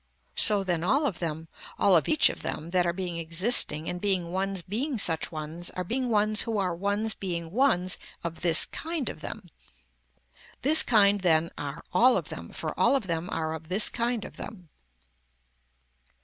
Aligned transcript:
So 0.35 0.63
then 0.63 0.83
all 0.83 1.05
of 1.05 1.19
them 1.19 1.47
all 1.77 1.95
of 1.95 2.09
each 2.09 2.31
of 2.31 2.41
them 2.41 2.71
that 2.71 2.87
are 2.87 2.91
being 2.91 3.19
existing 3.19 3.87
and 3.87 4.01
being 4.01 4.31
ones 4.31 4.63
being 4.63 4.97
such 4.97 5.31
ones 5.31 5.69
are 5.69 5.83
being 5.83 6.09
ones 6.09 6.41
who 6.41 6.57
are 6.57 6.73
ones 6.73 7.13
being 7.13 7.51
ones 7.51 7.99
of 8.23 8.41
this 8.41 8.65
kind 8.65 9.09
of 9.09 9.21
them. 9.21 9.51
This 10.63 10.81
kind 10.81 11.19
then 11.21 11.51
are 11.55 11.83
all 11.93 12.17
of 12.17 12.29
them 12.29 12.49
for 12.51 12.73
all 12.79 12.95
of 12.95 13.05
them 13.05 13.29
are 13.31 13.53
of 13.53 13.69
this 13.69 13.89
kind 13.89 14.25
of 14.25 14.37
them. 14.37 14.69